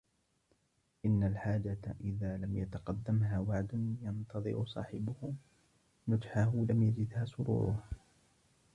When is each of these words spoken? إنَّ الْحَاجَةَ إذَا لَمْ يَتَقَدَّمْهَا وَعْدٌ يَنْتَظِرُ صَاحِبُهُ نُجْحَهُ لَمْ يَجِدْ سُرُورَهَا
إنَّ 1.05 1.23
الْحَاجَةَ 1.23 1.95
إذَا 2.01 2.37
لَمْ 2.37 2.57
يَتَقَدَّمْهَا 2.57 3.39
وَعْدٌ 3.39 3.97
يَنْتَظِرُ 4.01 4.65
صَاحِبُهُ 4.65 5.33
نُجْحَهُ 6.07 6.65
لَمْ 6.69 6.83
يَجِدْ 6.83 7.23
سُرُورَهَا 7.23 7.83